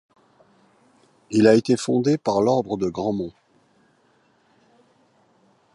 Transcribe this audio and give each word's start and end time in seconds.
Il 1.29 1.45
a 1.45 1.53
été 1.53 1.77
fondé 1.77 2.17
par 2.17 2.41
l'ordre 2.41 2.75
de 2.75 2.89
Grandmont. 2.89 3.33